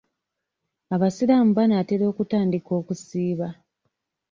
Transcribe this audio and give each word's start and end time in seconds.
Abasiraamu 0.95 1.51
banaatera 1.57 2.03
okutandika 2.11 2.71
okusiiba. 2.79 3.47